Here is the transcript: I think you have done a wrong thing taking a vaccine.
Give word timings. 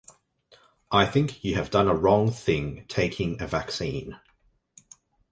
I 0.89 1.05
think 1.05 1.43
you 1.43 1.53
have 1.53 1.69
done 1.69 1.87
a 1.87 1.93
wrong 1.93 2.31
thing 2.31 2.85
taking 2.87 3.39
a 3.39 3.45
vaccine. 3.45 4.19